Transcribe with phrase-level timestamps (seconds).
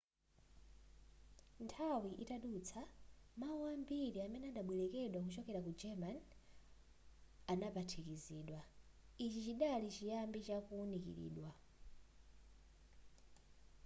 [1.63, 2.81] nthawi itadutsa
[3.39, 6.17] mawu ambiri amene adabwelekedwa kuchokera ku german
[7.53, 8.61] adaphatikizidwa
[9.25, 11.51] ichi chidali chiyambi cha kuwunikilidwa